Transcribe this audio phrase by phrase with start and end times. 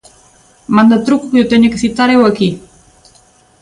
[0.75, 2.49] ¡Manda truco que o teña que citar eu aquí!